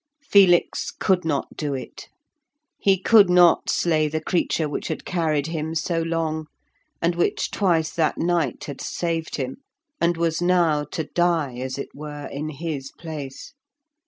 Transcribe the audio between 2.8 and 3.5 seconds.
could